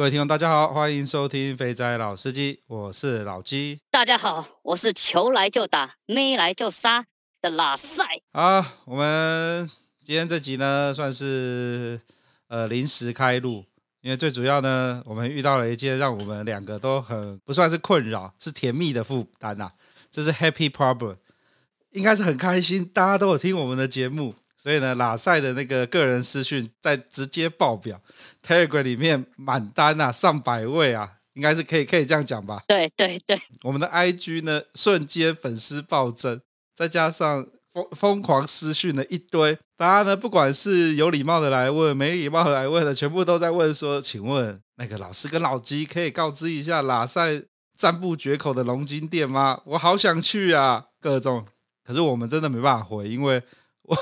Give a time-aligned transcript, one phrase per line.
[0.00, 3.80] 各位听众，大家好，欢迎收听肥仔老司机，我是老鸡。
[3.90, 7.04] 大家好，我是球来就打，妹来就杀
[7.42, 8.02] 的拉赛。
[8.32, 9.70] 好，我们
[10.02, 12.00] 今天这集呢，算是
[12.48, 13.66] 呃临时开录，
[14.00, 19.70] 因为最主要呢，我们遇到了一件让我们两个都很不算是困扰，是甜蜜的负担呐，
[20.10, 21.18] 这是 Happy Problem，
[21.90, 24.34] 应该是很开心，大家都有听我们的节目。
[24.62, 27.98] 所以呢，拉塞的那个个人私讯在直接爆表
[28.46, 32.62] ，Telegram 里面满单啊，上百位啊，应该是可以可以这样讲吧？
[32.68, 36.38] 对对对，我们的 IG 呢，瞬间粉丝暴增，
[36.76, 47.42] 再加上疯疯狂私讯了一堆，大家呢，不管是有礼貌的来问，没礼貌的来问的，全部都在问说，请问那个老师跟老鸡可以告知一下拉塞
[47.78, 49.62] 赞不绝口的龙筋店吗？
[49.64, 51.46] 我好想去啊，各种，
[51.82, 53.42] 可是我们真的没办法回，因为。
[53.90, 53.98] 我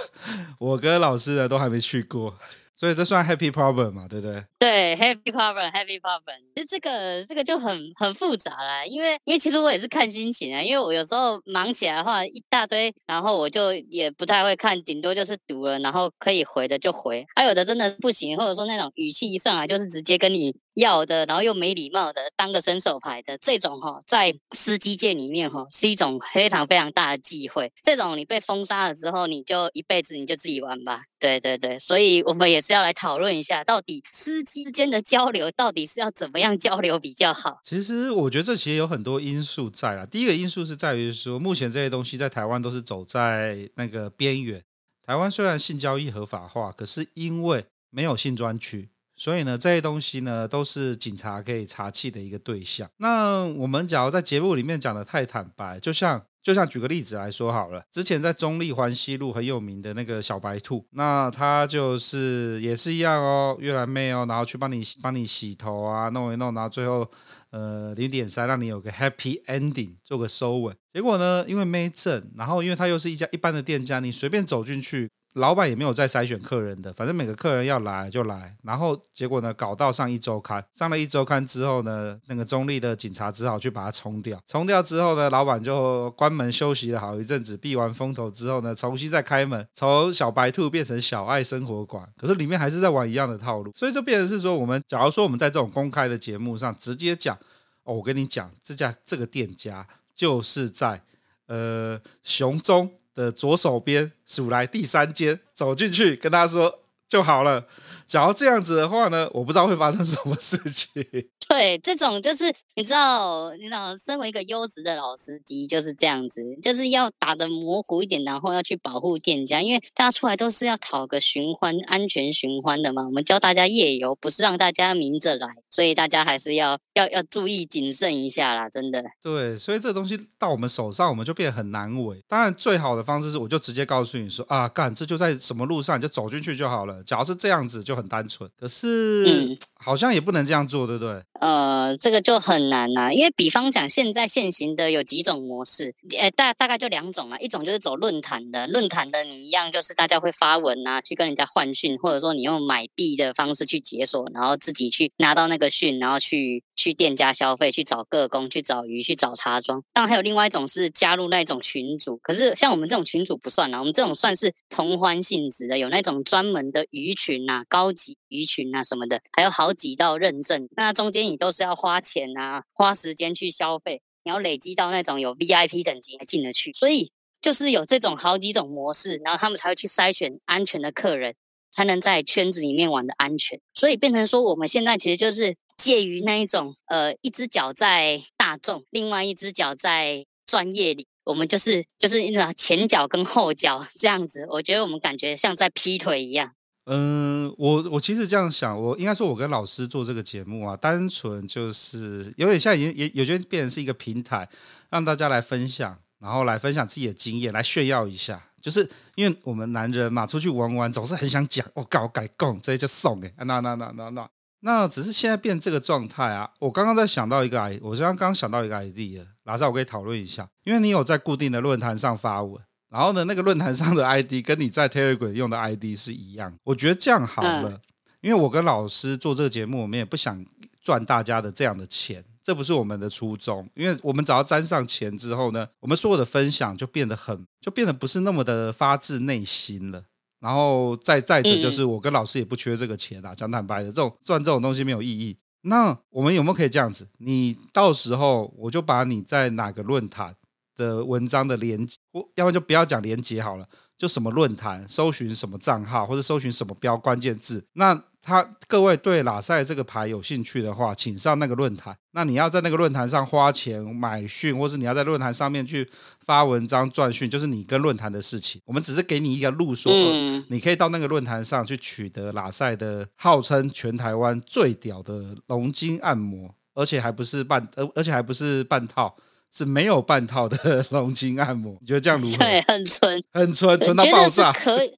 [0.73, 2.37] 我跟老师呢都还没去过，
[2.75, 4.45] 所以这算 happy problem 嘛，对不对？
[4.59, 6.39] 对，happy problem，happy problem。
[6.55, 20.55] 其实这个这个就很很复杂啦，因为因为其实我也是看心情啊，因为我有时候忙起来的话一大堆，然后我就也不太会看，顶多就是读了，然后可以回的就回，还有的真的不行，或者说那种语气一上来就是直接跟你。
[20.79, 27.71] 要的，然后又没礼貌的，当个伸手牌的这种哈，在司机界里面哈，是一种非常非常大的忌讳。
[27.83, 31.03] 这种你被封杀了之后，你就一辈子你就自己玩吧。
[31.19, 37.59] 对对对，所以我们也是要来讨论一下，到底司机之间的交流到底是要怎么样交流比较好？
[37.65, 40.07] 其实我觉得这其实有很多因素在啦。
[40.07, 44.63] 第一个因素是在于说，目前这些东西在台湾都是走在那个边缘。
[45.05, 48.91] 台湾虽然性交易合法化，可是因为没有性专区。
[49.19, 52.89] 所以呢，这些东西呢，都是警察可以查缉的一个对象。
[52.99, 67.11] 那我们假如在节目里面讲的太坦白，就像就像举个例子来说好了，之前在中立环西路很有名的那个小白兔，那他就是也是一样哦，越南妹哦，然后去帮你帮你洗头啊，弄一弄，然后最后
[67.51, 70.73] 呃零点三让你有个 happy ending，做个收尾。
[70.93, 75.11] 结果呢，因为没证，然后因为他又是一家一般的店家，你随便走进去。
[75.39, 97.37] 老板也没有在筛选客人的，反正每个客人要来就来，然后结果呢，搞到上一周刊，上了一周刊之后呢，那个中立的警察只好去把它冲掉，冲掉之后呢，老板就关门休息了好一阵子，避完风头之后呢，重新再开门，从小白兔变成小爱生活馆，可是里面还是在玩一样的套路，所以就变成是说，我们假如说我们在这种公开的节目上直接讲，
[97.85, 101.03] 哦，我跟你讲，这家这个店家就是在
[101.47, 102.98] 呃熊中。
[103.19, 107.67] 的左手边数来第三间，走进去跟他说就好了。
[108.07, 111.05] 假如这样子的话呢，我不知道会发生什么事情。
[111.49, 123.03] 对，这种就是你知道，你知道，身为一个优质的老司机就是这样子，就是要打的模糊一点，然后要去保护店家，因为大家出来都是要讨个寻欢、安全寻欢的嘛。
[123.03, 129.03] 我们教大家夜游，不是让大家明着来，所以大家还是要要要注意谨慎一下啦，真的。
[129.23, 132.23] 对，所以这东西到我们手上，我们就变得很难为。
[132.29, 137.03] 当然，最好的方式是，我就直接告诉你说啊，干，这就在什么路上，你就走进去就好了。
[137.03, 138.49] 假如是这样子，就很单纯。
[138.61, 141.23] 可是，嗯，好像也不能这样做，对不对？
[141.41, 159.83] 呃，这个就很难啦，因为比方讲，现在现行的有几种模式，呃，大大概就两种啊，一种就是走论坛的，论坛的你一样就是大家会发文啊，去跟人家换讯，或者说你用买币的方式去解锁，然后自己去拿到那个讯，然后去去店家消费，去找个工，去找鱼，去找茶庄。
[159.93, 171.19] 当然还有另外一种是加入那种群组，可是像我们这种群组不算啦，我们这种算是同欢性质的，有那种专门的鱼群啊，高级鱼群啊什么的，还有好几道认证，那中间。
[171.29, 177.11] 你都是要花钱啊，花时间去消费，你要累积到那种有 VIP 等级才进得去，所以
[177.41, 181.35] 就是有这种好几种模式，然后他们才会去筛选安全的客人，
[181.71, 183.61] 才能在圈子里面玩的安全。
[183.75, 194.47] 所以变成说，我们现在其实就是介于那一种，呃，一只脚在大众，另外一只脚在专业里，我们就是就是那种前脚跟后脚这样子。
[194.51, 196.55] 我觉得我们感觉像在劈腿一样。
[196.91, 204.49] 嗯，我我其实这样想，我应该说，我跟老师做这个节目啊，单纯就是有点像已经也有些变成是一个平台，
[204.89, 208.43] 让大家来分享，然后来分享自己的经验，来炫耀一下。
[208.61, 214.29] 就是因为我们男人嘛，出去玩玩总是很想讲，我搞改供，这些就送哎，那那那那那。
[214.61, 216.51] 那只是现在变这个状态啊。
[216.59, 227.81] 我刚刚在想到一个 I，我刚刚想到一个 idea，拉萨我可以讨论一下，因为你有在固定的论坛上发文，然后呢，那个论坛上的 ID 跟你在 Telegram 用的 ID 是一样，我觉得这样好了，嗯、
[228.23, 230.45] 因为我跟老师做这个节目，我们也不想
[230.81, 232.25] 赚大家的这样的钱。
[232.41, 240.03] 这不是我们的初衷，因为我们只要沾上钱之后呢，我们所有的分享就变得很，就变得不是那么的发自内心了。
[240.41, 245.37] 然后再再者就是，我跟老师也不缺这个钱啊，讲坦白的，这种赚这种东西没有意义。
[245.63, 247.07] 那我们有没有可以这样子？
[247.19, 250.35] 你到时候我就把你在哪个论坛
[250.79, 253.67] 的文章的连结，我要不然就不要讲连接好了，
[253.99, 258.05] 就什么论坛搜寻什么账号或者搜寻什么标关键字，那。
[258.21, 261.97] 他各位对拉塞这个牌有兴趣的话，请上那个论坛。
[262.11, 265.89] 那你要在那个论坛上花钱买讯，或是你要在论坛上面去
[266.27, 268.61] 发文章赚讯，就是你跟论坛的事情。
[268.67, 279.17] 我们只是给你一个路说，嗯、你可以到那个论坛上去取得拉塞的号称全台湾最屌的龙筋按摩，而且还不是半，而而且还不是半套，
[279.53, 281.77] 是没有半套的 龙筋按摩。
[281.81, 282.37] 你觉得这样如何？
[282.39, 284.93] 对，很纯， 很纯，纯到爆炸，可以。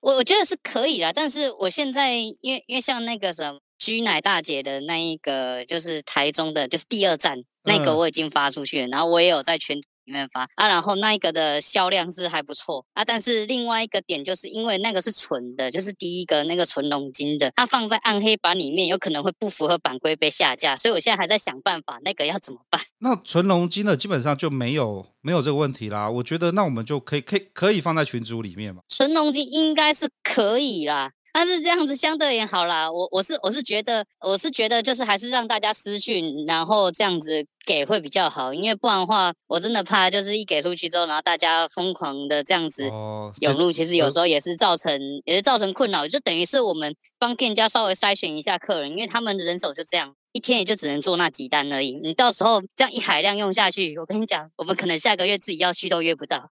[0.00, 9.82] 我我觉得是可以啦，但是我现在因为因为像那个什么居奶大姐的那一个，就是台中的，就是第二站那个我已经发出去了，嗯、然后我也有在群。
[10.04, 22.80] 里面发啊，然后那一个的销量是还不错啊，但是另外一个点就是因为那个是纯的，就是第一个那个纯龙金的，它放在暗黑版里面有可能会不符合版规被下架，所以我现在还在想办法，那个要怎么办？
[22.98, 28.82] 那纯龙金的基本上就没有没有这个问题啦，我觉得那我们就可以可以可以放在群组里面嘛。
[28.88, 31.12] 纯龙金应该是可以啦。
[31.36, 42.84] 但是这样子相对也好啦，我我是我是觉得我是觉得就是还是让大家私讯，然后这样子给会比较好，因为不然的话，我真的怕就是一给出去之后，然后大家疯狂的这样子
[43.40, 51.98] 涌入，其实有时候也是造成也是造成困扰，就等于是我们帮店家稍微筛选一下客人，因为他们人手就这样，一天也就只能做那几单而已。
[52.00, 56.48] 你到时候这样一海量用下去，我跟你讲，我们可能下个月自己要去都约不到。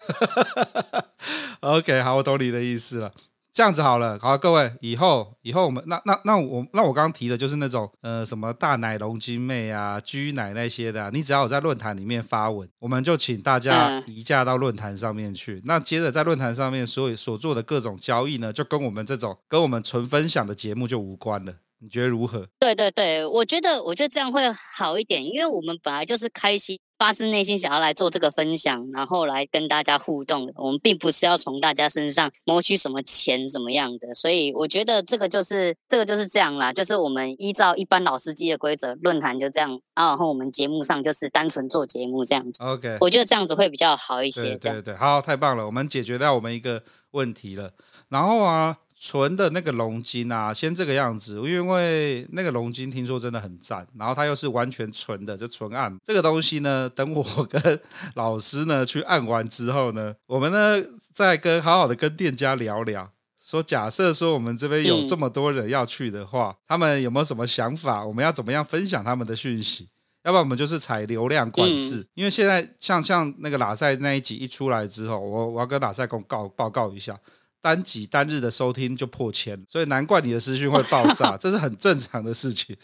[1.62, 3.13] OK，好，我懂你的意思了。
[3.54, 15.58] 这样子好了，好，各位，以后以后我们那那那我那我刚刚提的就是那种呃什么大奶龙筋妹啊、居奶那些的，啊，你只要有在论坛里面发文，我们就请大家移驾到论坛上面去。
[15.58, 21.54] 嗯、那接着在论坛上面所所做的各种交易呢，就跟我们这种跟我们纯分享的节目就无关了。
[21.78, 22.48] 你觉得如何？
[22.60, 26.80] 对对对，我觉得我觉得这样会好一点，因为我们本来就是开心。
[27.04, 30.54] 发自内心想要来做这个分享，然后来跟大家互动的。
[30.56, 34.14] 我们并不是要从大家身上谋取什么钱，什么样的。
[34.14, 42.64] 所以我觉得这个就是这个就是这样啦，就是我们依照一般老司机的规则，论坛就这样，然后我们节目上就是单纯做节目这样子。
[42.64, 44.56] OK，我觉得这样子会比较好一些。
[44.56, 47.74] 对对对，好，太棒了，我们解决掉我们一个问题了。
[48.08, 48.78] 然后啊。
[49.06, 56.90] 纯的那个龙筋啊，先这个样子，因为那个龙筋听说真的很赞，然后它又是完全纯的，就纯按这个东西呢。
[56.90, 57.82] 等我跟
[58.14, 63.12] 老师呢去按完之后呢，我们呢再跟好好的跟店家聊聊，
[63.44, 68.06] 说假设说我们这边有这么多人要去的话，嗯、他们有没有什么想法？
[68.06, 69.90] 我们要怎么样分享他们的讯息？
[70.24, 77.20] 要不然我们就是采流量管制，嗯、因为现在像像那个拉塞那一集一出来之后，我我要跟喇塞公告报告一下。
[77.63, 82.75] 单集单日的收听就破千，所以难怪你的私讯会爆炸， 这是很正常的事情。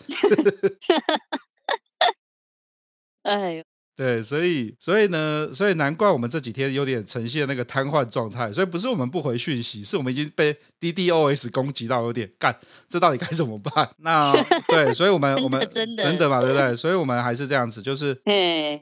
[3.24, 3.64] 哎呦，
[3.98, 8.54] 对，所以所以呢，所以难怪我们这几天有点呈现那个瘫痪状态。
[8.54, 13.92] 所以不是我们不回讯息，是我们已经被 DDoS 攻击到有点干，这到底该怎么办？
[13.98, 14.32] 那
[14.70, 16.74] 对，所以我们我们真的真的嘛，对不对？
[16.74, 18.18] 所以我们还是这样子，就是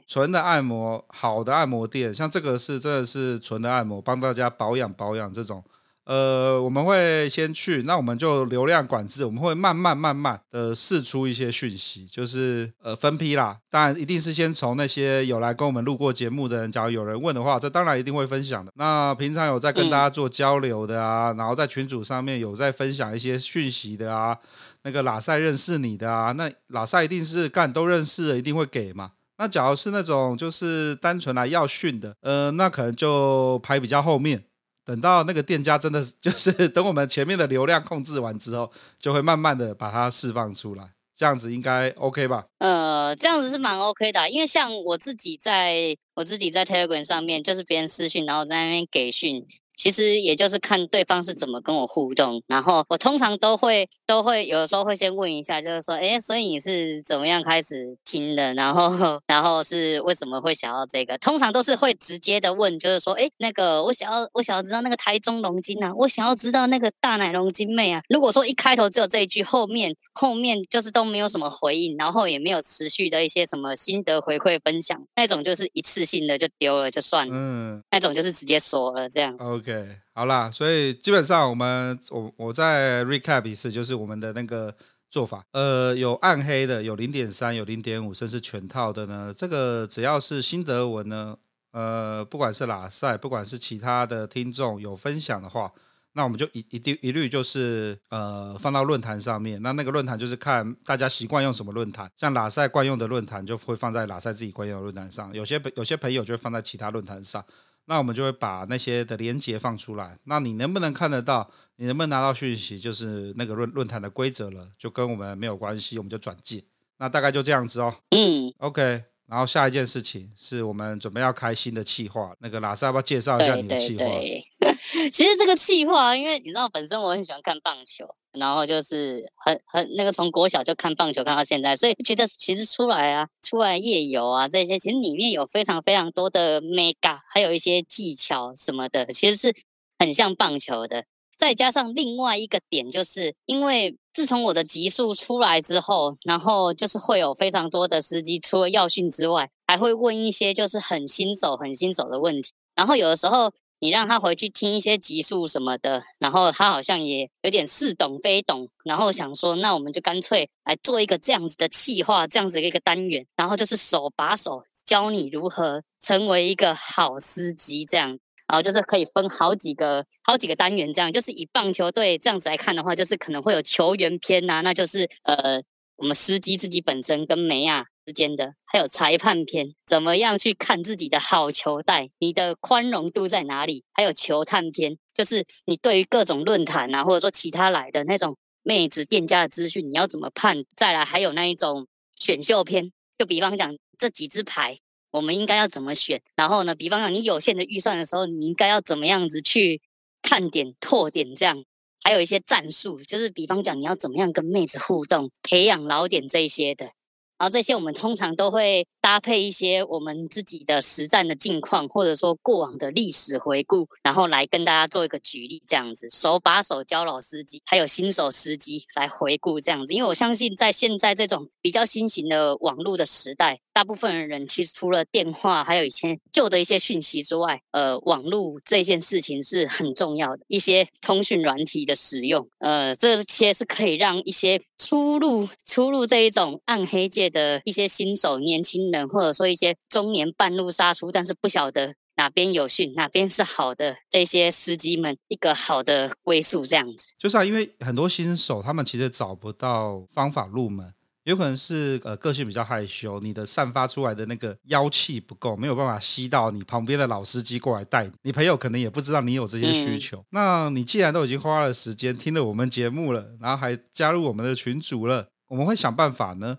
[0.06, 5.64] 纯的按摩，好的按摩店，像这个是真的是纯的按摩，帮大家保养保养这种。
[6.08, 13.58] 呃，我们会先去，那我们就流量管制，我们会慢慢慢慢的试出一些讯息，就是呃分批啦。
[13.68, 18.72] 当然，一定是先从那些有来跟我们录过节目的人，假如有人问的话，这当然一定会分享的。
[18.76, 24.38] 那平常有在跟大家做交流的啊，嗯、然后在群组上面有在分享一些讯息的啊，
[24.84, 29.10] 那个喇塞认识你的啊，那喇塞一定是干都认识的，一定会给嘛。
[29.36, 34.42] 那假如是那种就是单纯来要讯的，呃，那可能就排比较后面。
[34.88, 40.82] 等到那个店家真的 就是等我们前面的流量控制完之后，就会慢慢的把它释放出来，
[41.14, 42.46] 这样子应该 OK 吧？
[42.56, 49.46] 呃，这样子是蛮 OK 的，因为像我自己在我自己在 Telegram 上面，就是别人私讯，然后在那边给讯，
[49.78, 58.52] 其实也就是看对方是怎么跟我互动，然后我通常都会都会有的时候会先问一下，就是说，哎，所以你是怎么样开始听的？
[58.54, 61.16] 然后然后是为什么会想要这个？
[61.18, 68.02] 通常都是会直接的问，就是说，哎，那个我想要我想要知道那个台中龙筋啊，我想要知道那个大奶龙筋妹啊。
[68.08, 79.36] 如果说一开头只有这一句，后面后面就是都没有什么回应，然后也没有持续的一些什么心得回馈分享，那种就是一次性的就丢了就算了，嗯，那种就是直接锁了这样。
[79.38, 79.67] OK，
[80.14, 84.74] 好啦，所以基本上我们我我再 recap 一次，就是我们的那个
[85.10, 89.32] 做法，呃，有暗黑的，有零点三，有零点五，甚至全套的呢。
[89.36, 91.36] 这个只要是新德文呢，
[91.72, 95.72] 呃，不管是喇赛，不管是其他的听众有分享的话。
[96.14, 107.44] 那我们就一一定一律就是呃放到论坛上面，那那个论坛就是看大家习惯用什么论坛，像喇赛惯用的论坛就会放在喇赛自己惯用的论坛上，有些有些朋友就会放在其他论坛上，
[107.88, 116.66] 那我们就会把那些的连接放出来，那你能不能看得到，你能不能拿到讯息，就是那个论论坛的规则了，就跟我们没有关系，我们就转寄，
[116.98, 117.94] 那大概就这样子哦。
[118.10, 119.04] 嗯，OK。
[119.26, 124.04] 然后下一件事情是我们准备要开新的企划，那个老师要不要介绍一下你的企划？
[124.04, 124.44] 对对对
[125.12, 139.54] 其实这个计划，因为你知道本身我很喜欢看棒球，然后就是很很那个从国小就看棒球看到现在，所以觉得其实出来啊，出来夜游啊这些，其实里面有非常非常多的 mega，还有一些技巧什么的，其实是
[139.98, 141.04] 很像棒球的。
[141.36, 152.50] 再加上另外一个点，就是因为自从我的集数出来之后，然后就是会有非常多的司机，除了要训之外，还会问一些就是很新手、很新手的问题。
[152.74, 168.18] 然后有的时候你让他回去听一些集数什么的，然后他好像也有点似懂非懂，然后想说，那我们就干脆来做一个这样子的企划，这样子的一个单元，然后就是手把手教你如何成为一个好司机这样。
[168.50, 175.62] 然后就是可以分好几个、好几个单元，这样就是以棒球队这样子来看的话，就是可能会有球员篇呐、那就是呃，
[175.96, 183.84] 我们司机自己本身跟梅亚之间的，还有裁判篇，怎么样去看自己的好球带，你的宽容度在哪里？
[183.92, 190.64] 还有球探篇，就是你对于各种论坛啊，或者说其他来的那种妹子店家的资讯，你要怎么判？
[190.74, 191.86] 再来还有那一种
[192.18, 194.78] 选秀篇，就比方讲这几支牌。
[195.10, 196.22] 我们应该要怎么选？
[196.34, 199.82] 然后呢，比方讲你有限的预算的时候，你应该要怎么样子去
[200.22, 201.62] 看点、拓点这样？
[202.02, 206.90] 还有一些战术，就是比方讲你要怎么样跟妹子互动、培养老点这些的。
[207.38, 219.94] 然后这些我们通常都会搭配一些我们自己的实战的近况，或者说过往的历史回顾，然后来跟大家做一个举例，这样子手把手教老司机，还有新手司机来回顾这样子。
[219.94, 230.42] 因为我相信在现在这种比较新型的网络的时代，大部分的人其实除了电话，还有以前旧的一些讯息之外，呃，网络这件事情是很重要的。
[230.48, 247.12] 一些通讯软体的使用，呃，这些是可以让一些初入初入这一种暗黑界的一些新手年轻人，或者说一些中年半路杀出，但是不晓得哪边有训，哪边是好的这些司机们一个好的归宿，这样子。
[247.18, 250.92] 就是啊，因为很多新手他们其实找不到方法入门。
[251.24, 258.12] 有可能是呃个性比较害羞，你的散发出来的那个妖气不够，没有办法吸到你旁边的老司机过来带你。
[258.22, 260.16] 你朋友可能也不知道你有这些需求。
[260.20, 266.56] 嗯、那你既然都已经花了时间听了我们节目了，然后还加入我们的群组了，我们会想办法呢，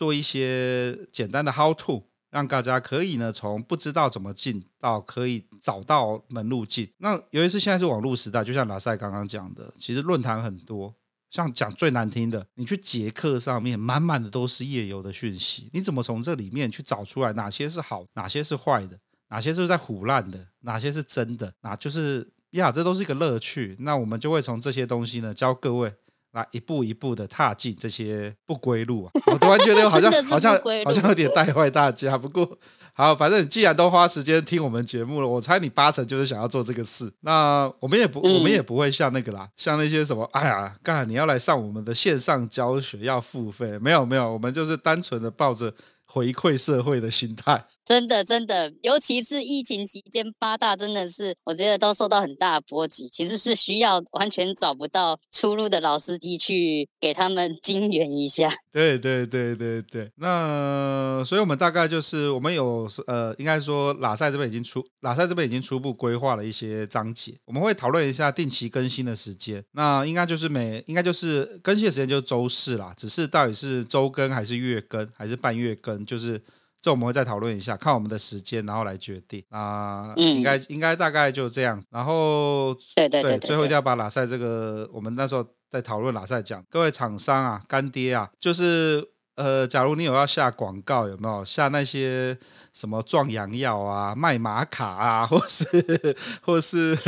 [0.00, 6.90] 做一些简单的 how to，让大家可以呢从不知道怎么进到可以找到门路进。
[6.96, 10.94] 那尤其是现在是网络时代，就像喇赛刚刚讲的，其实论坛很多。
[11.28, 21.52] 像讲最难听的，你去捷克上面满满的都是夜游的讯息，你怎么从这里面去找出来哪些是好，哪些是坏的，哪些是在唬烂的，哪些是真的？
[21.60, 23.76] 那就是呀，这都是一个乐趣。
[23.80, 25.92] 那我们就会从这些东西呢，教各位
[26.32, 29.10] 来一步一步的踏进这些不归路啊。
[29.32, 32.58] 我突然觉得好像好像好像有点带坏大家，不过。
[32.92, 37.10] 好，反正你既然都花时间听我们节目了，我猜你八成就是想要做这个事。
[37.20, 43.78] 那我们也不，我们也不会像那个啦，像那些什么，哎呀，干，你要来上我们的线上教学要付费？
[43.78, 45.72] 没有没有，我们就是单纯的抱着。
[46.12, 58.48] 回馈社会的心态，真的真的，尤其是疫情期间，八大真的是我觉得都受到很大的波及，其实是需要完全找不到出路的老司机去给他们精援一下。
[58.70, 69.64] 对对对对对，那所以我们大概就是我们有呃，应该说喇赛这边已经出，喇赛这边已经初步规划了一些章节，我们会讨论一下定期更新的时间。
[69.72, 76.06] 那应该就是每应该就是更新的时间就是周四啦，只是到底是周更还是月更还是半月更。
[76.06, 76.40] 就是
[76.80, 80.14] 这我们会再讨论一下，看我们的时间，然后来决定啊。
[80.16, 81.82] 嗯，应该应该大概就这样。
[81.90, 89.06] 然后对对对，对，最后一定要把拉塞这个，我们那时候在讨论拉塞讲，各位厂商啊，干爹啊，就是
[89.36, 92.38] 呃，假如你有要下广告，有没有下那些
[92.72, 96.96] 什么壮阳药啊、卖玛卡啊，或是或是。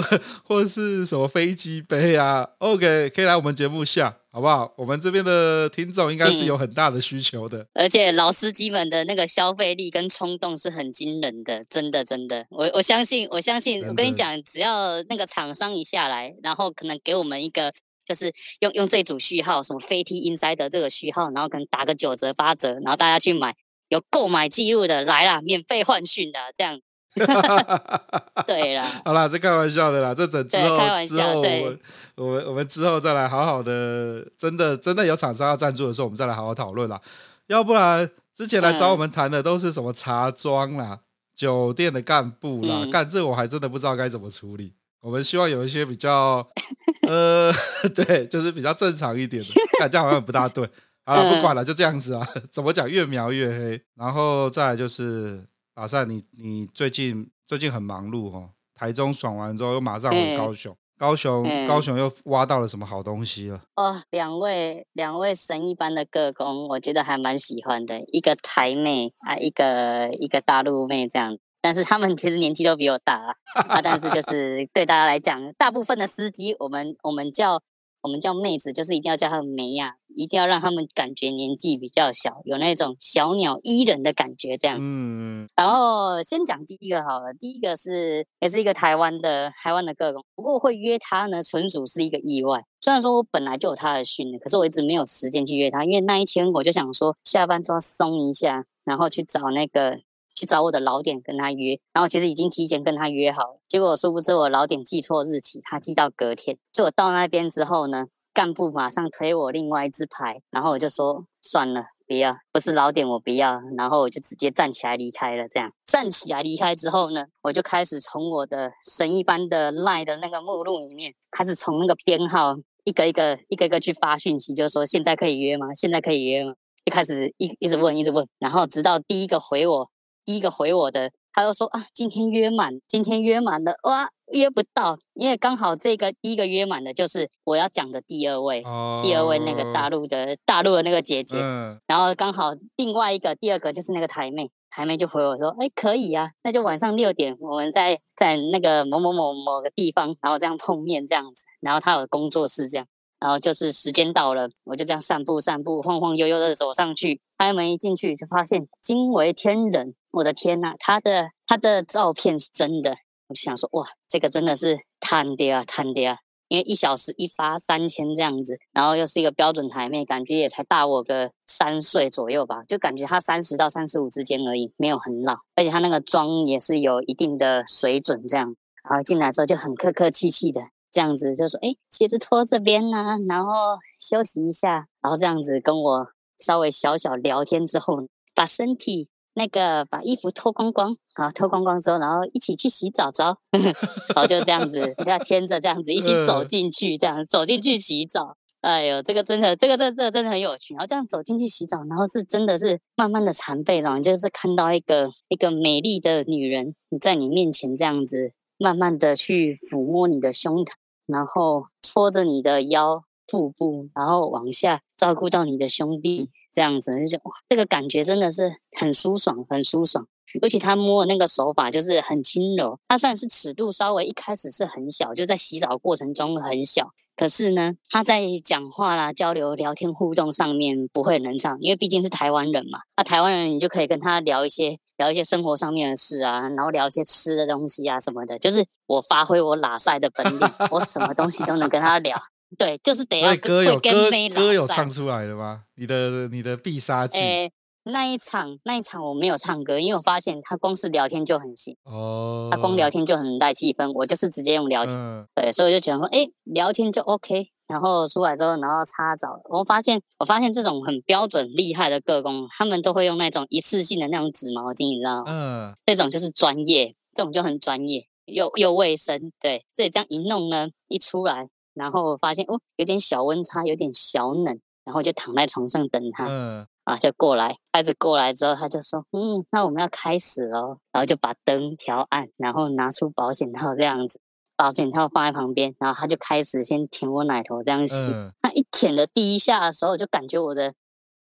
[0.00, 4.72] 或或是什么飞机杯啊？OK，可以来我们节目下，好不好？
[4.76, 17.72] 我们这边的听众应该是有很大的需求的，嗯、而且老司机们的那个消费力跟冲动是很惊人的，真的真的，我我相信，我相信，我跟你讲，只要那个厂商一下来，然后可能给我们一个，
[18.04, 23.54] 就是用用这组序号，什么飞 T Inside 的这个序号，然后可能打个九折八折，然后大家去买，
[23.88, 26.80] 有购买记录的来啦，免费换训的这样。
[28.46, 31.80] 对啦，好啦，这开玩笑的啦，这等之后之后我们
[32.16, 37.00] 我们我们之后再来好好的，真的真的有厂商要赞助的时候，我们再来好好讨论啦。
[37.46, 40.98] 要不然之前来找我们谈的都是什么茶庄啦、嗯、
[41.34, 44.74] 酒店的干部啦，干、嗯、这我还真的不知道该怎么处理。
[45.00, 46.46] 我们希望有一些比较
[47.08, 47.52] 呃，
[47.94, 50.68] 对，就是比较正常一点的，感觉好像不大对。
[51.04, 53.80] 好了，不管了，就这样子啊，怎么讲越描越黑。
[53.94, 55.46] 然后再来就是。
[55.76, 58.50] 拉赛，你你最近最近很忙碌哦。
[58.74, 63.60] 台中爽完之后，又马上回高雄，嗯、高雄、嗯、高雄又挖到了什么好东西了？
[63.76, 68.00] 哦，两位两位神一般的个工，我觉得还蛮喜欢的。
[68.06, 73.34] 一个台妹啊，一个一个大陆妹这样，但是他们其实年纪都比我大啊，
[73.68, 77.62] 啊，但是就是对大家来讲，大部分的司机，我们我们叫。
[78.06, 84.78] 我们叫妹子，就是一定要叫她们妹呀，一定要让他们感觉年纪比较小，有那种小鸟依人的感觉，这样。
[84.80, 85.48] 嗯。
[85.56, 92.62] 然后先讲第一个好了，第一个是也是一个台湾的台湾的个工，不过会约他呢，纯属是一个意外。
[92.80, 99.98] 虽然说我本来就有他的训，可是我一直没有时间去约他，因为那一天我就想说下班之后松一下，然后去找那个。
[100.36, 106.58] 去找我的老点跟他约，然后其实已经提前跟他约好，结果殊不知我老点记错日期，他记到隔天。
[106.70, 115.48] 就我到那边之后呢，干部马上推我另外一支牌，然后我就说算了，不要，不是老点我不要，然后我就直接站起来离开了。
[115.48, 125.72] 这样站起来离开之后呢，我就开始从我的神一般的赖的那个目录里面，开始从那个编号一个一个一个一个去发讯息，就是说现在可以约吗？
[125.72, 126.52] 现在可以约吗？
[126.84, 129.88] 就开始一一直问一直问，然后直到第一个回我。
[130.26, 152.86] 第一个回我的，他就说啊，今天约满，今天约满了，哇，约不到，因为刚好这个第一个约满的就是我要讲的第二位，哦、第二位那个大陆的大陆的那个姐姐，嗯、然后刚好另外一个第二个就是那个台妹，台妹就回我说，哎，可以啊，那就晚上六点我们在在那个某某某某个地方，然后这样碰面这样子，然后他有工作室这样。
[153.18, 162.96] 然后就是时间到了，我就这样散步散步，晃晃悠悠的走上去，开门一进去就发现惊为天人，我的天呐，他的他的照片是真的，
[163.28, 178.56] 我就想说哇，这个真的是探爹啊探爹啊，因为一小时一发三千这样子，然后又是一个标准台妹，感觉也才大我个三岁左右吧，就感觉他三十到三十五之间而已，没有很老，而且他那个妆也是有一定的水准这样，
[178.88, 180.62] 然后进来之后就很客客气气的。
[180.90, 186.06] 这样子就说，哎，鞋子脱这边呢、然后休息一下，然后这样子跟我
[186.38, 198.36] 稍微小小聊天之后，把身体那个把衣服脱光光，啊，脱光光之后，然后一起去洗澡澡， 然后就这样子，要牵着这样子一起走进去，这样走进去洗澡。
[198.62, 200.72] 哎呦，这个真的，这个这这真的很有趣。
[200.74, 210.72] 然后这样走进去洗澡，然后是真的是慢慢的缠背，然后就是看到一个一个美丽的女人你在你面前这样子，慢慢的去抚摸你的胸膛。
[211.06, 218.42] 然后搓着你的腰、腹部，然后往下照顾到你的兄弟，这样子就哇，这个感觉真的是
[218.78, 220.06] 很舒爽，很舒爽。
[220.40, 232.80] 尤其他摸的那个手法就是很轻柔，他虽然是尺度稍微一开始是很小，就在洗澡过程中很小，可是呢，他在讲话啦、交流、聊天、互动上面不会冷场，因为毕竟是台湾人嘛。
[232.96, 238.38] 那台湾人你就可以跟他聊一些聊一些生活上面的事啊，然后聊一些吃的东西啊什么的。
[238.38, 242.18] 就是我发挥我拉赛的本领，我什么东西都能跟他聊。
[242.56, 245.64] 对，就是得要歌有歌歌有唱出来的吗？
[245.76, 247.18] 你的你的必杀技。
[247.18, 247.52] 欸
[247.88, 251.76] 那一场，那一场我没有唱歌，因为我发现他光是聊天就很行。
[251.84, 252.48] 哦。
[252.50, 254.92] 他光聊天就很带气氛，我就是直接用聊天。
[254.92, 255.24] 嗯。
[255.36, 257.46] 对，所以我就觉得说，哎，聊天就 OK。
[257.68, 265.24] 然后出来之后，然后擦澡，我发现，我发现这种很标准厉害的个工，他们都会用那种一次性的那种纸毛巾，你知道吗？
[265.28, 265.74] 嗯。
[265.86, 269.30] 这种就是专业，这种就很专业，又又卫生。
[269.40, 276.26] 对，所以这样一弄呢，一出来，然后我发现哦，有点小温差，有点小冷，然后就躺在床上等他。
[276.28, 276.66] 嗯。
[276.86, 284.20] 啊，就过来，开始过来之后，他就说，嗯，那我们要开始喽，然后就把灯调暗，然后拿出保险套这样子，
[284.56, 288.12] 保险套放在旁边，然后他就开始先舔我奶头这样洗。
[288.12, 290.72] 嗯、他一舔了第一下的时候，我就感觉我的，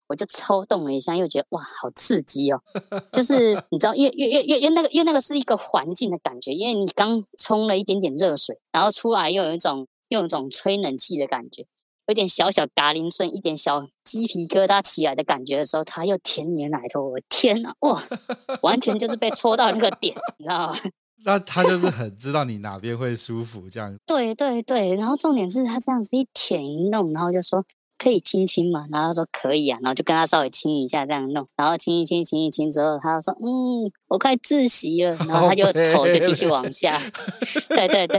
[0.08, 2.62] 我就抽动了一下，又觉得哇，好刺激哦！
[3.12, 11.66] 就是你知道，因为因为因为因为那个因为那个是一个环境的感觉，因为你刚冲了一点点热水，然后出来又有一种又有一种吹冷气的感觉。
[12.06, 18.02] 有点小小嘎铃顺，一点小鸡皮疙瘩起来的感觉的时候，他又舔你的奶头，我天哪，哇，
[18.62, 20.76] 完全就是被戳到那个点，你知道吗？
[21.24, 23.96] 那他就是很知道你哪边会舒服，这样。
[24.04, 27.64] 对对对，然后重点是他这样子一舔一弄，然后就说。
[28.02, 28.86] 可以亲亲吗？
[28.90, 37.00] 然后他说可以啊，然后就跟他稍微亲一下，这样弄，然后亲一亲，亲一亲之后，他就说嗯，我快窒息了，然后他就头就继续往下，
[37.70, 38.18] 对对对，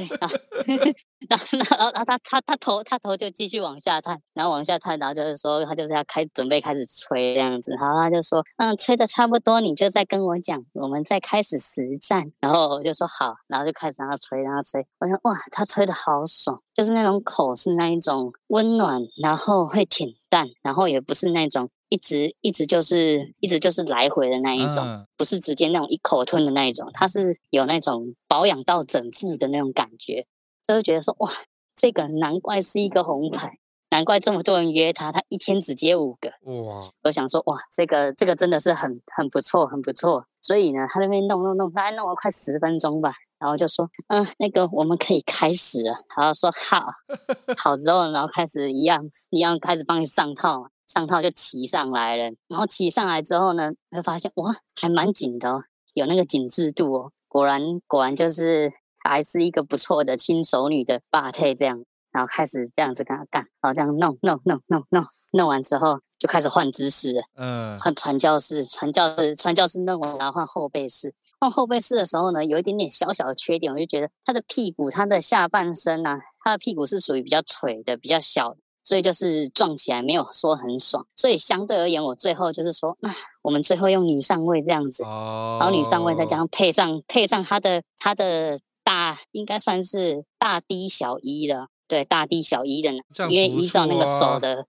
[1.27, 16.61] 然后然后然后他他他头他头就继续往下探，然后往下探，然后就是说他就是要开准备开始吹这样子，然后他就说嗯，吹的差不多，你就再跟我讲，我们再开始实战，然后我就说好，然后就开始让他吹，让他吹，我想哇，他吹的好爽。
[16.73, 30.25] 就是那种口是那一种温暖，然后会挺淡，然后也不是那种一直一直就是一直就是来回的那一种，嗯、不是直接那种一口吞的那一种，它是有那种保养到整副的那种感觉，
[30.65, 31.29] 就会觉得说哇，
[31.75, 33.57] 这个难怪是一个红牌，
[33.89, 36.79] 难怪这么多人约他，他一天只接五个哇！
[37.03, 40.25] 我想说哇，这个这个真的是很很不错，很不错。
[40.39, 43.13] 所以呢，他那边弄弄弄，大概弄了快十分钟吧。
[43.37, 45.95] 然后就说，嗯，那个我们可以开始了。
[46.15, 46.85] 然后说好，
[47.57, 52.23] 好之后，然后开始一样一样开始帮你上套，上套就骑上来了。
[52.47, 57.11] 然后骑上来之后呢，会发现哇，还蛮紧的哦，有那个紧致度哦。
[57.27, 61.85] 果然果然就是还是一个不错的轻熟女的霸退这样。
[62.13, 67.23] 然后开始这样子跟他干，然后这样弄弄弄弄弄，弄完之后就开始换姿势了。
[67.35, 71.15] 嗯，换传教士，传教士，传教士弄完，然后换后背式。
[71.39, 81.05] 换后背式的时候呢，有一点点小小的缺点，我就觉得他的屁股，他的下半身啊，他的屁股是属于比较垂的，比较小，所以就是撞起来没有说很爽。
[81.15, 83.09] 所以相对而言，我最后就是说，那
[83.41, 91.67] 我们最后用女上位这样子，哦、然后女上位再加上配上配上他的他的大，应该算是大 D 小一的。
[91.87, 94.65] 对，大 D 小一的呢，啊、因为依照那个手的，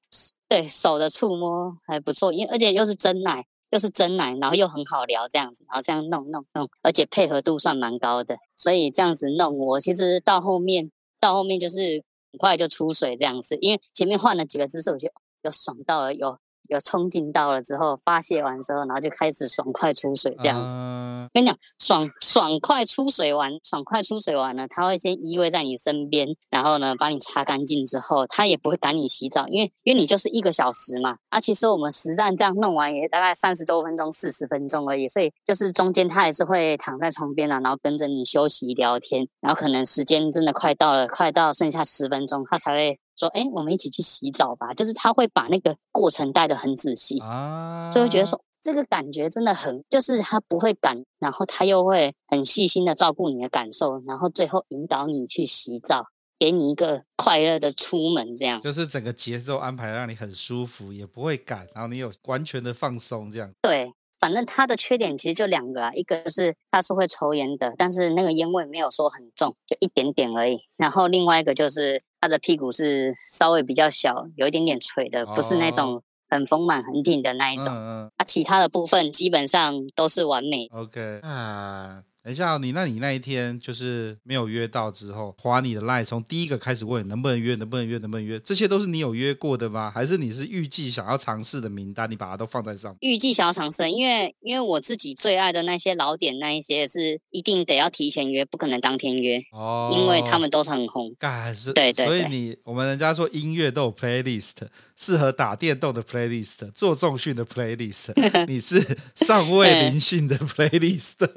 [0.49, 15.09] 对手的触摸还不错，因为而且又是真奶，又是真奶，然后又很好聊这样子，然后这样弄弄弄，而且配合度算蛮高的，所以这样子弄，我其实到后面到后面就是很很快就出水这样子，因为前面换了几个姿势，我就
[15.43, 16.39] 有爽到了，有。
[16.69, 20.77] 有冲劲到了之后，发泄完之后，然后就开始爽快出水这样子。
[20.77, 31.17] Uh、跟你讲，爽爽快出水完，爽快出水完了，他会先依偎在你身边，然后呢，把你擦干净之后，他也不会赶你洗澡，因为因为你就是一个小时嘛。
[31.29, 42.99] 啊，其实我们实战这样弄完也大概三十多分钟、四十分钟而已，所以就是中间他也是会躺在床边啊，然后跟着你休息聊天，然后可能时间真的快到了，快到剩下十分钟，他才会。
[43.17, 44.73] 说，哎，我们一起去洗澡吧。
[44.75, 56.07] 就是他会把那个过程带得很仔细，啊，就会觉得说这个感觉真的很，就是他不会赶，然后他又会很细心的照顾你的感受，然后最后引导你去洗澡，
[56.39, 58.61] 给你一个快乐的出门，这样。
[58.61, 63.53] 就是整个节奏安排让你很舒服，也不会赶，然后你有完全的放松，这样。
[63.63, 63.93] 对。
[64.21, 70.61] 反正他的缺点其实就两个啊，一个是他是会抽烟的，但是那个烟味没有说很重，就一点点而已。
[70.77, 77.75] 然后另外一个就是他的屁股是稍微比较小，有一点点垂的，不是那种很丰满很挺的那一种。
[77.75, 80.69] 啊，其他的部分基本上都是完美。
[80.71, 82.05] OK 啊。
[82.25, 89.91] 等一下，你那你那一天就是没有约到之后，划你的 line，从第一个开始问能不能约，能不能约，能不能约，这些都是你有约过的吗？
[89.93, 93.13] 还是你是预计想要尝试的名单，你把它都放在上面？
[93.13, 101.13] 预计想要尝试，因为因为我自己最爱的那些老点，那一些是一定得要提前约，不可能当天约哦，因为他们都是很红。
[101.19, 108.13] 干是，对对对，所以你我们人家说音乐都有 playlist，适合打电动的 playlist，做重训的 playlist，
[108.47, 111.29] 你是尚未灵性的 playlist。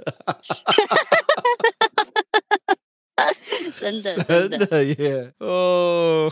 [3.80, 5.32] 真的，真的耶！
[5.40, 6.30] 哦，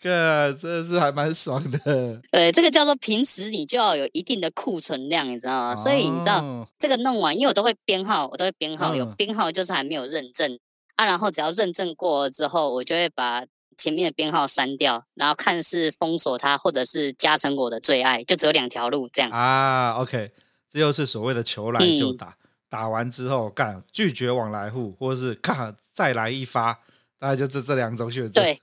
[0.00, 2.20] 哥，真的是还蛮爽的。
[2.30, 5.72] 对，这个叫做平时你就要有一定的库存量，你知道吗？
[5.72, 10.58] 哦、所以你知道这个弄完，因为我都会编号，我都会编号，有编号就是还没有认证
[10.96, 11.06] 啊。
[11.06, 13.44] 然后只要认证过了之后，我就会把
[13.76, 19.94] 前面的编号删掉，然后看是封锁它，或者是加成我的最爱，就只有两条路这样啊。
[19.98, 20.30] OK，
[20.70, 22.26] 这又是所谓的求来就打。
[22.26, 22.34] 嗯
[22.68, 26.74] 打完之后干拒绝往来户，或者是看再来一发，
[27.18, 28.42] 大概就这这两种选择。
[28.42, 28.60] 对，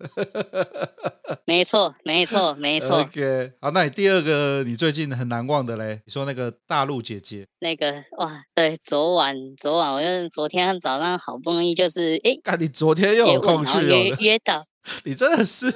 [1.45, 3.01] 没错，没错，没错。
[3.01, 6.01] OK，好，那你第二个你最近很难忘的嘞？
[6.05, 14.65] 你说那个大陆姐姐，那个哇，对，昨晚昨晚，我就昨天早上好不容易就是哎，看你昨天又有空去约约到。
[15.03, 15.71] 你真的是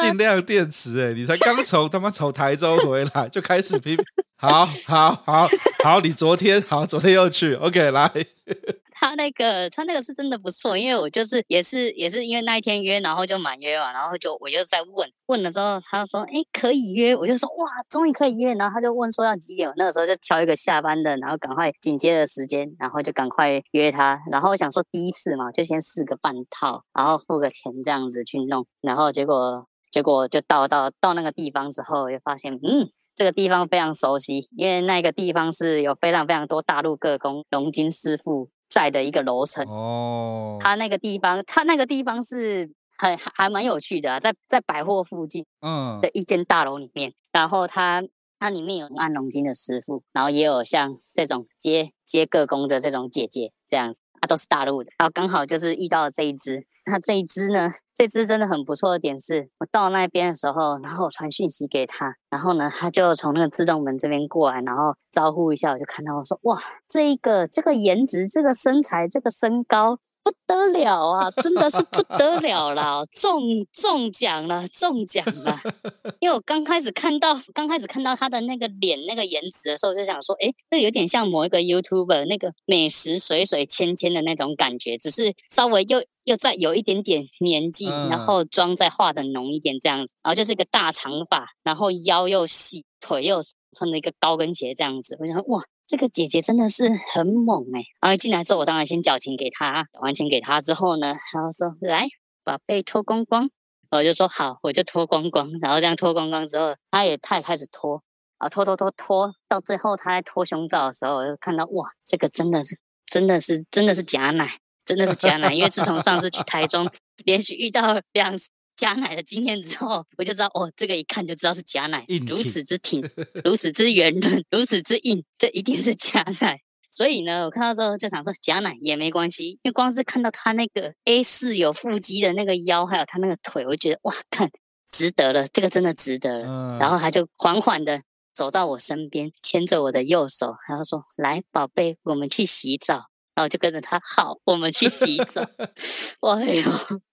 [0.00, 1.12] 尽量电池哎！
[1.12, 3.96] 你才刚从他妈从台州回来就开始拼，
[4.42, 5.46] 好好好
[5.84, 8.10] 好，你昨天好，昨天又去，OK，来。
[8.90, 32.90] 他那个他那个是真的不错，因为我就是也是也是因为那一天约，然后就满约嘛，然后就我就在问问了之后，他说哎可以约，我就说哇终于可以约，然后他就问说要几点，我那个时候就挑一个下班的，然后赶快紧接着时间，然后就赶快约他，然后我想说第一次嘛，就先试个半套，然后付个钱这样子去弄，然后结果结果就到到到那个地方之后，就发现嗯
[33.22, 38.48] 这个地方非常熟悉，因为那个地方是有非常非常多大陆各工龙金师傅。
[38.68, 48.02] 在的一个楼层哦，他那个地方，他那个地方是很还蛮有趣的啊，在在百货附近，嗯，的一间大楼里面，然后他
[48.40, 54.00] 它里面有按龙筋的师傅，然后也有像这种接接各工的这种姐姐这样子。
[54.22, 56.64] 它都是大陆的，然后刚好就是遇到了这一只。
[56.86, 66.56] 那这一只呢，这只真的很不错的点是，我到那边的时候，然后我传讯息给他，然后呢，他就从那个自动门这边过来，然后招呼一下，我就看到我说，哇，
[66.86, 69.98] 这一个这个颜值，这个身材，这个身高。
[70.24, 73.40] 不得了啊，真的是不得了啦， 中
[73.72, 75.58] 中奖了，中奖了！
[76.20, 93.42] 因为我刚开始看到，刚开始看到他的那个脸那个颜值的时候，我就想说，哎，这有点像某一个 YouTuber 那个美食水水芊芊的那种感觉，只是稍微又又再有一点点年纪，然后妆再化的浓一点这样子，然后就是一个大长发，然后腰又细，腿又
[93.76, 95.64] 穿着一个高跟鞋这样子，我想说哇。
[95.92, 97.84] 这个姐姐真的是很猛哎！
[98.00, 99.86] 然后进来之后，我当然先缴钱给她。
[99.92, 102.08] 缴完钱给她之后呢，然后说：“来，
[102.42, 103.50] 宝贝，脱光光。”
[103.92, 108.02] 我就说：“好，我就脱光光。”然后这样脱光光之后，她也她也开始脱
[108.38, 114.50] 啊，脱脱脱脱，到最后她在脱胸罩的时候，我就看到哇，这个真的是真的是真的是假奶，
[114.86, 115.52] 真的是假奶。
[115.52, 116.88] 因为自从上次去台中，
[117.22, 118.48] 连续遇到两次。
[118.82, 123.00] 假奶的经验之后，我就知道哦，这个一看就知道是假奶，如此之挺，
[123.44, 126.60] 如此之圆润，如此之硬，这一定是假奶。
[126.90, 134.50] 所以呢，我看到之后就想说假奶也没关系，因为光是看到他那个 A 四有腹肌的那个腰，还有他那个腿，我就觉得哇，看
[134.90, 136.46] 值得了，这个真的值得了。
[136.48, 138.02] 嗯、然后他就缓缓的
[138.34, 142.94] 走到我身边，牵着我的右手，然后说：“来，宝贝，我们去洗澡。”
[143.36, 145.40] 然后我就跟着他，好，我们去洗澡。
[146.36, 146.64] 哎呦，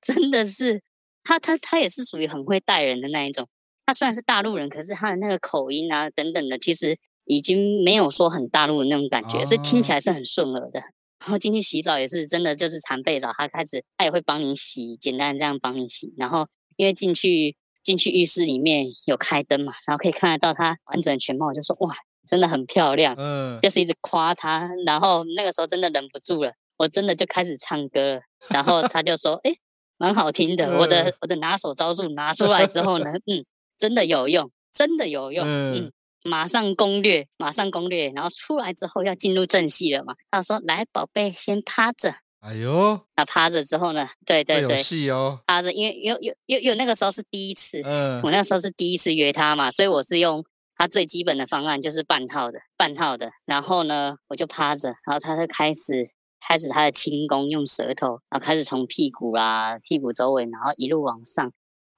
[0.01, 0.81] 真的是。
[1.29, 3.47] 他他他也是属于很会带人的那一种。
[3.85, 10.79] 他虽然是大陆人，可是他的那个口音啊等等的，其实已经没有说很大陆的那种感觉，所以听起来是很顺耳的。
[11.19, 16.11] 然后进去洗澡也是真的，就是常备澡，他开始他也会帮你洗，简单这样帮你洗。
[16.17, 21.95] 然后因为进去进去浴室里面有开灯嘛，然后可以看得到他完整的全貌，我就说哇，
[22.27, 24.67] 真的很漂亮，嗯，就是一直夸他。
[24.83, 28.21] 然后那个时候真的忍不住了，我真的就开始唱歌了。
[28.49, 29.53] 然后他就说，哎。
[29.99, 33.45] 蛮好听的，我的我的拿手招数拿出来之后呢， 嗯，
[33.77, 35.91] 真的有用，真的有用，嗯，
[36.23, 40.15] 马上攻略，马上攻略，然后出来之后要进入正戏了嘛。
[40.31, 44.07] 他说：“来，宝贝，先趴着。”哎呦，那趴着之后呢？
[44.25, 45.41] 对对对，有戏哦。
[45.45, 53.31] 趴着，因为有有有有那个时候是第一次，嗯，我那个时候是第一次约他嘛，所以我是用他最基本的方案，就是半套的，半套的。
[53.45, 56.11] 然后呢，我就趴着，然后他就开始。
[56.39, 61.51] 开始他的轻功，用舌头，然后开始从屁股啦、屁股周围，然后一路往上，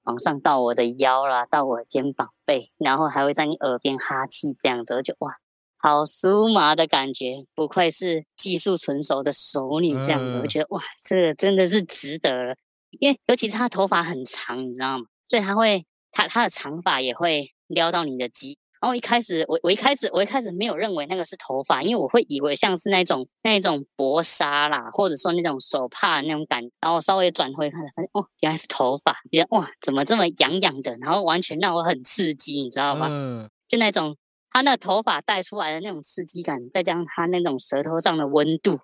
[0.04, 5.32] 往上到我的腰啦，到我的肩膀背，然后还会在你耳边哈气，这样子我就哇，
[5.78, 12.56] 好酥麻的感觉，不愧是技术纯熟的熟女，这样子我觉得哇，这个真的是值得了，
[13.00, 15.04] 因为尤其是他头发很长，你知道吗？
[15.28, 18.58] 所以他会，他他的长发也会撩到你的肌。
[18.82, 26.60] 然后一开始，我我一开始我一开始没有认为那个是头发，因为我会以为像是那种那种薄纱啦，或者说那种手帕那种感。
[26.80, 29.16] 然后我稍微转回看，发现哦，原来是头发。
[29.30, 30.96] 觉得哇，怎么这么痒痒的？
[30.96, 33.06] 然后完全让我很刺激，你知道吗？
[33.08, 33.48] 嗯。
[33.68, 34.16] 就那种
[34.50, 38.80] 他那头发带出来的那种刺激感，再加上他那种舌头上的温度，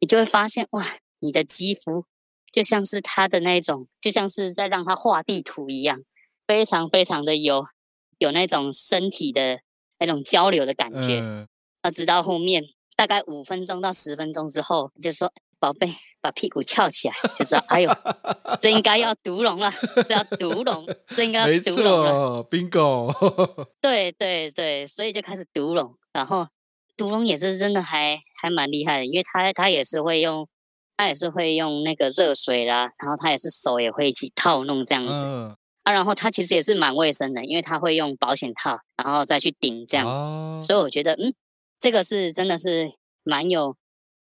[0.00, 0.84] 你就会发现哇，
[1.20, 2.04] 你的肌肤
[2.52, 6.02] 就像是他的那种，就像是在让他画地图一样，
[6.46, 7.64] 非常非常的油。
[8.18, 9.60] 有那种身体的
[9.98, 11.20] 那种交流的感觉，
[11.82, 12.62] 那、嗯、直到后面
[12.94, 17.90] 大概五分钟到十分钟之后，就说：“宝贝，把屁股翘起来，就知道，哎呦，
[18.60, 19.72] 这应该要 独龙了，
[20.06, 23.12] 这要独龙，这应该要独龙了，bingo。
[23.80, 26.46] 对对对，所以就开始独龙，然后
[26.96, 30.48] 独龙也是真的还还蛮厉害的，因为他他也是会用
[30.96, 35.26] 他也是会用那个热水啦，然后他也是手也会一起套弄这样子。
[35.26, 35.56] 嗯、
[35.88, 40.06] 啊，然后他其实也是蛮卫生的，因为他会用保险套，然后再去顶这样。
[40.06, 41.32] 哦、所以我觉得，嗯，
[41.80, 42.92] 这个是真的是
[43.24, 43.74] 蛮有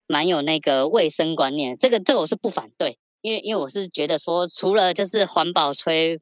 [0.07, 1.77] 蛮有那个卫生观念。
[1.77, 6.21] 这个这个我是不反对，因为因为我是觉得说，除了就是环保吹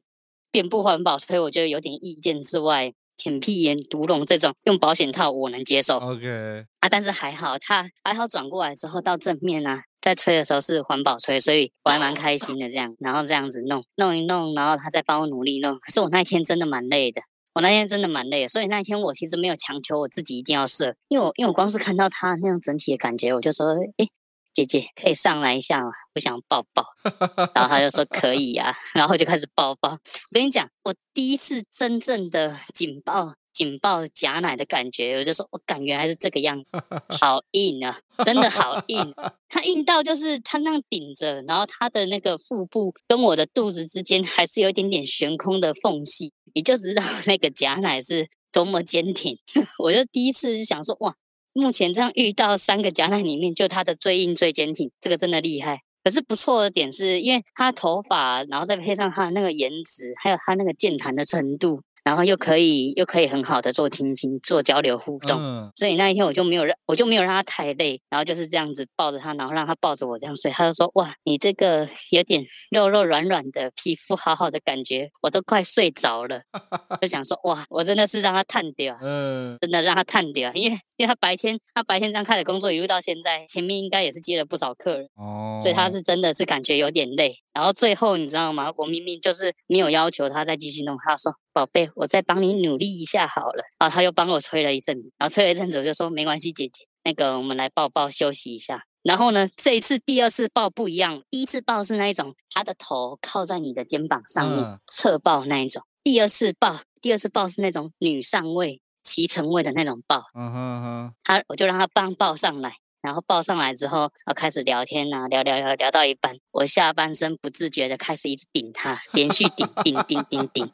[0.49, 2.93] 变不环保吹，我觉得有点意见之外。
[3.17, 17.23] 舔屁眼、毒龙这种用保险套我能接受，OK 啊，但是还好他还好转过来之后到正面啊，在吹的时候是环保吹，所以我还蛮开心的这样，然后这样子弄弄一弄，然后他再帮我努力弄，可是我那一天真的蛮累的，
[17.55, 23.65] 我那天真的蛮累的，所以那一天我其实没有强求我自己一定要射，因为我因为我光是看到他那样整体的感觉，我就说，
[23.97, 24.11] 诶
[24.53, 25.89] 姐姐可以上来一下吗？
[26.13, 26.85] 我想抱抱，
[27.55, 29.89] 然后他就说可以啊，然后就开始抱抱。
[29.89, 29.99] 我
[30.31, 36.69] 跟你讲，我第一次真正的紧抱紧抱假奶的感觉，我就说我感觉还是这个样子，
[37.17, 39.13] 好硬啊，真的好硬。
[39.47, 49.39] 它硬到就是它那样顶着，然后它的那个腹部跟我的肚子之间还是有一点点悬空的缝隙，你就知道那个假奶是多么坚挺。
[49.81, 51.15] 我就第一次是想说哇。
[51.57, 55.83] 目前这样遇到三个假奶里面，就它的最硬最坚挺，这个真的厉害。
[56.03, 61.81] 可是不错的点是，因为他头发，然后再配上他的那个颜值，还有他那个健谈的程度。
[62.05, 70.51] 然后又可以又可以很好的做亲亲做交流互动，嗯、所以那一天我就没有让我就没有让他太累，然后就是这样子抱着他，然后让他抱着我这样睡。
[70.51, 76.41] 他就说：“哇，你这个有点肉肉软软的皮肤，好好的感觉，我都快睡着了。
[77.01, 87.35] ”就想说：“哇，我真的是让他叹掉，嗯，真的让他叹掉，因为因为他白天他白天这样开始工作一路到现在，前面应该也是接了不少客人哦，所以他是真的是感觉有点累。
[87.51, 88.71] 然后最后你知道吗？
[88.77, 93.63] 我明明就是没有要求他再继续弄，他说。”宝贝，我再帮你努力一下好了。
[93.79, 98.83] 然后他又帮我吹了一阵子，然后吹了一阵子，我就说没关系，姐姐，那个我们来抱抱休息一下。
[99.03, 105.81] 然后呢，这一次第二次抱不一样，第一次抱是那一种，他的头靠在你的肩膀上面，嗯、侧抱那一种。
[106.03, 110.25] 第二次抱，第二次抱是那种女上位、骑乘位的那种抱。
[110.33, 112.73] 嗯哼哼，他我就让他帮抱上来。
[113.05, 120.67] 然后抱上来之后，要开始聊天呐、啊，聊聊聊聊到一半，我下半身不自觉的开始一直顶他，连续顶顶顶顶顶，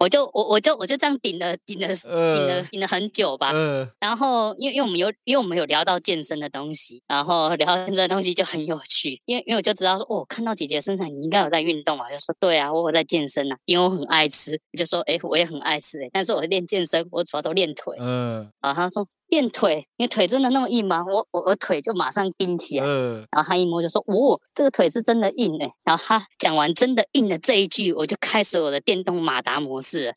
[0.00, 1.86] 我就我我就我就这样顶了顶了
[2.34, 3.52] 顶了顶了很久吧。
[4.00, 17.96] 然后因为因为我们有因为我们有聊到健身的东西，然后聊到健身的东西就很有趣，因为因为我就知道说哦，看到姐姐身材，你应该有在运动啊，就说对啊，我有在健身啊，因为我很爱吃，我就说哎，我也很爱吃哎，但是我练健身，我主要都练腿。
[18.00, 19.06] 嗯，然后他说。
[19.28, 21.04] 练腿，你腿真的那么硬吗？
[21.06, 30.12] 我我我腿就马上硬起来，嗯、然后他一摸就说：“哦，这个腿是真的硬哎。”然后他讲完“真的硬”的这一句，我就开始我的电动马达模式了。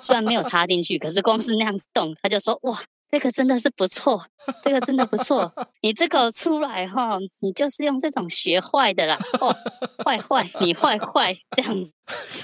[0.00, 2.78] 虽然没有插进去，可是光是那样子动，他就说：“哇，
[3.10, 4.24] 这个真的是不错，
[4.62, 5.52] 这个真的不错。
[5.82, 9.54] 你这个出来哈，你就是用这种学坏的啦，哦，
[10.04, 11.92] 坏坏，你坏坏这样子，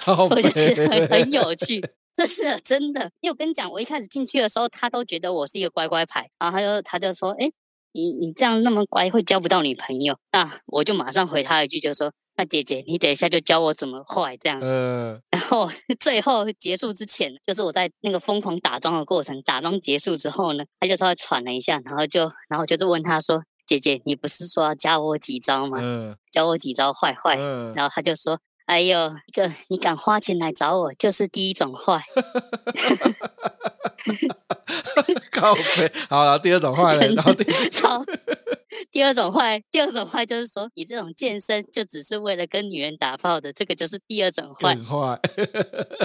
[0.31, 1.81] 我就觉得很很有 趣。”
[2.19, 7.49] 真的真的，因为我跟你讲，我一开始进去的时候，他都觉得我是一个乖乖牌，然后他就他就说：“哎，
[7.93, 15.21] 你你这样那么乖，会交不到女朋友。”那我就马上回他一句，就说：“那姐姐，你等一下就教我怎么坏这样。”嗯。
[15.31, 15.69] 然后
[16.01, 25.79] 最后结束之前，就是我在那个疯狂打桩的过程，打桩结束之后呢，他就稍微喘了一下，然后就然后就是问他说：“姐姐，你不是说要教我几招吗？
[25.81, 26.17] 嗯。
[26.31, 27.37] 教我几招坏坏。
[27.39, 27.73] 嗯。
[27.75, 28.39] 然后他就说。
[28.69, 32.03] 哎呦，一个你敢花钱来找我，就是第一种坏。
[35.33, 38.05] 靠北，好，然后第二种坏了， 然后第超
[38.91, 44.77] 第二种坏，第二种坏就是说，你这种健身就只是为了跟女人打炮的，这个就是第二种坏。
[44.77, 45.19] 坏。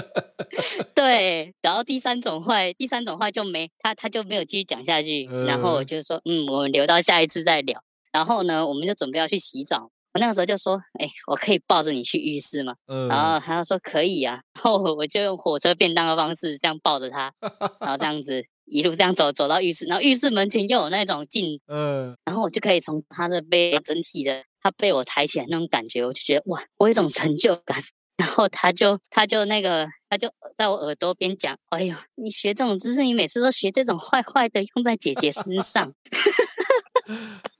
[0.94, 5.28] 对，然后第三种坏，第三种坏就没他，他就没有继续讲下去。
[5.30, 7.82] 呃、然后我就说，嗯，我们留到下一次再聊。
[8.10, 9.90] 然后呢，我们就准备要去洗澡。
[10.14, 17.32] 我那个时候就说：“哎、欸，我可以抱着你去浴室吗？”嗯、然后他说：“可以啊。”然后我就用火车便当的方式这样抱着他，
[17.80, 27.82] 然后这样子一路这样走走到浴室，然后浴室门前又有那种镜子，嗯，然后我就可以从他的背整体的他被我抬起来那种感觉，我就觉得哇，我有一种成就感。
[28.16, 35.92] 然后他就他就那个他就在我耳朵边讲：“哎呦，你学这种姿势，你每次都学这种坏坏的，用在姐姐身上。”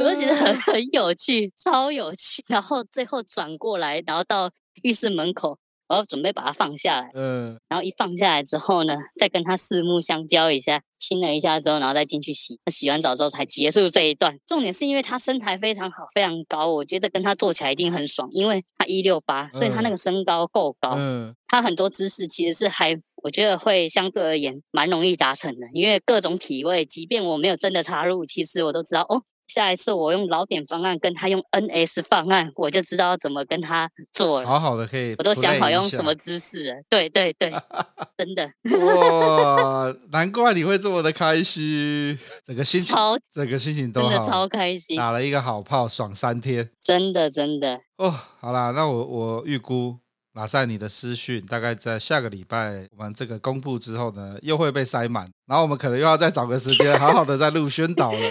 [0.00, 2.42] 我就觉得很很有趣，超有趣。
[2.48, 4.50] 然后最后转过来，然后到
[4.82, 5.58] 浴室门口，
[5.88, 7.10] 我要准备把它放下来。
[7.14, 7.58] 嗯。
[7.68, 12.58] 然后一放下来之后呢，再跟他四目相交一下，亲了一下之后，然后再进去洗。
[12.70, 14.38] 洗完澡之后才结束这一段。
[14.46, 20.94] 重点是因为他身材非常好，非常高，我觉得跟他做起来一定很爽，因为他一六八，所以他那个身高够高。
[20.96, 21.34] 嗯。
[21.50, 29.22] 他很多姿势其实是还我觉得会相对而言蛮容易达成的，因为各种体位，即便我没有真的插入，其实我都知道哦。
[29.48, 34.46] 下一次我用老点方案跟他用 NS 方案，我就知道怎么跟他做了。
[34.48, 36.76] 好好的可以，我都想好用什么姿势了。
[36.88, 37.52] 对对对，
[38.16, 38.48] 真的。
[38.78, 46.70] 哇，难怪你会这么的开心，整个心情超，整个心情都，真的超开心，打了一个好炮，爽三天。
[46.80, 47.80] 真的真的。
[47.96, 49.98] 哦，好啦，那我我预估。
[50.32, 58.18] 马赛，你的私讯大概在下个礼拜我们这个公布之后呢，又会被塞满，然后我们可能又要再找个时间，好好的再录宣导了。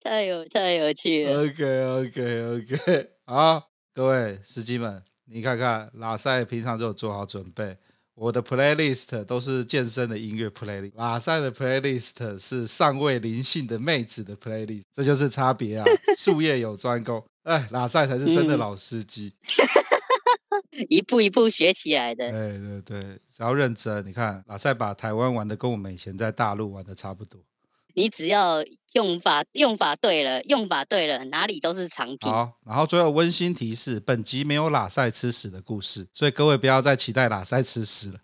[0.00, 1.42] 太有太有趣了。
[1.42, 7.78] OK OK OK， 好，各位司机们，你看看，拉赛平常就有做好准备，
[8.20, 15.84] 我的 playlist 都是健身的音乐 playlist，拉赛的 playlist 是尚未灵性的妹子的 playlist，这就是差别啊，
[16.18, 17.24] 术业有专攻。
[17.44, 19.32] 哎，拉赛才是真的老司机，
[20.72, 22.30] 嗯、 一步一步学起来的。
[22.30, 27.40] 对对对，只要认真，你看拉赛把台湾玩的跟我们以前在大陆玩的差不多。
[27.94, 32.30] 你只要用法用法对了，用法对了，哪里都是长品。
[32.30, 38.20] 好，然后最后温馨提示：本集没有拉塞吃屎的故事，所以各位不要再期待拉塞吃屎了。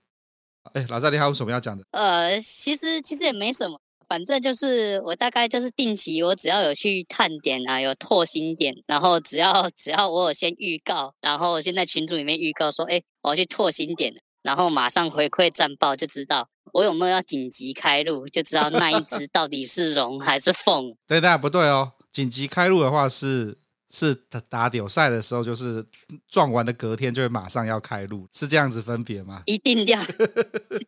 [0.73, 1.85] 哎，拉赛，你还有什么要讲的？
[1.91, 3.79] 呃，其实其实也没什么。
[4.07, 20.95] 反正就是我大概就是定期，我只要有去探点啊，有拓新点，然后只要只要我有先预告，然后先在群组里面预告说，哎，我要去拓新点，然后马上回馈战报，就知道我有没有要紧急开路，就知道那一只到底是龙还是凤。
[21.09, 23.57] 对，那不对哦，紧急开路的话是。
[23.91, 25.87] 是打打丢赛的时候，就是
[26.29, 29.43] 撞完的隔天就会马上要开路，是这样子分别吗？
[29.47, 30.03] 一定要，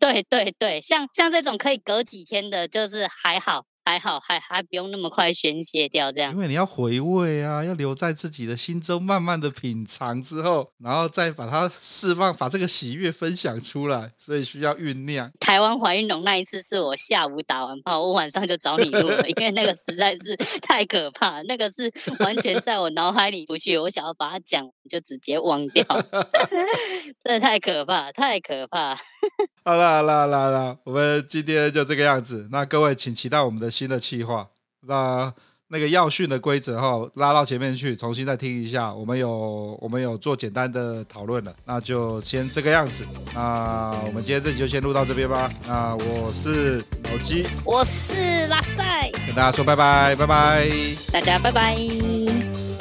[0.00, 3.64] 对对对，像像这种可以隔几天的，就是还好。
[3.96, 6.30] 还好，还还不用那么快宣泄掉，这样。
[6.32, 15.30] 因为你要回味啊，要留在自己的心中，慢慢的品尝之后，然后再把它释放，把这个喜悦分享出来，所以需要酝酿。
[15.40, 25.82] 台湾怀孕龙那一次是我下午打完炮，我晚上就找你录了，因为那个实在是 太可怕，那个是完全在我脑海里不去，我想要把它讲，就直接忘掉
[27.24, 28.98] 真的太可怕，太可怕。
[29.64, 33.70] 好了好了好了好了，我们今天就这个样子，那各位请期待我们的。
[33.76, 34.48] 新的企划，
[34.86, 35.30] 那
[35.68, 38.90] 那个要训的规则哈，拉到前面去，重新再听一下。
[38.94, 43.04] 我们有我们有做简单的讨论了，那就先这个样子。
[43.34, 45.52] 那我们今天这集就先录到这边吧。
[45.66, 50.70] 那我是老鸡，我是拉塞，跟大家说拜拜，拜拜，
[51.12, 52.75] 大家拜拜。